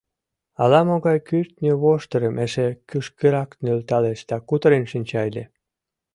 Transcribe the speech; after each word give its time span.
Ала-могай 0.61 1.17
кӱртньӧ 1.27 1.71
воштырым 1.81 2.35
эше 2.45 2.67
кӱшкырак 2.89 3.49
нӧлталеш 3.63 4.19
да 4.29 4.37
кутырен 4.47 4.83
шинча 4.91 5.21
ыле. 5.29 5.43